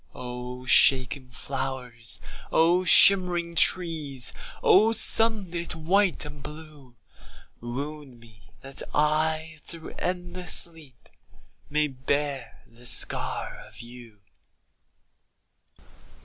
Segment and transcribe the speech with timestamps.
[0.15, 2.19] O shaken flowers,
[2.51, 6.95] O shimmering trees, O sunlit white and blue,
[7.59, 11.07] Wound me, that I, through endless sleep,
[11.69, 14.21] May bear the scar of you.